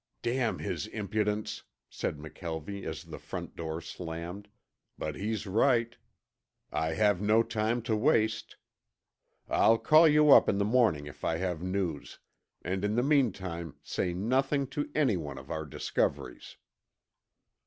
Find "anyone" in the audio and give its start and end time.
14.95-15.37